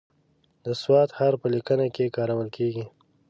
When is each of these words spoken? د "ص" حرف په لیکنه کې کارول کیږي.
د 0.65 0.65
"ص" 0.81 0.83
حرف 1.17 1.39
په 1.41 1.47
لیکنه 1.55 1.85
کې 1.95 2.13
کارول 2.17 2.47
کیږي. 2.57 2.85